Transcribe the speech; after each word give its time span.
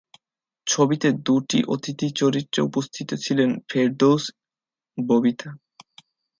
ছবিতে 0.67 1.07
দুটি 1.25 1.59
অতিথি 1.67 2.07
চরিত্রে 2.15 2.59
উপস্থিত 2.61 3.09
ছিলেন 3.23 3.49
ফেরদৌস, 3.69 4.23
ববিতা। 4.97 5.49